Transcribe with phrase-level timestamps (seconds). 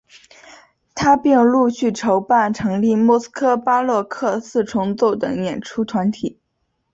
[0.95, 6.39] 他并陆续筹办成立莫斯科巴洛克四重奏等演出团体。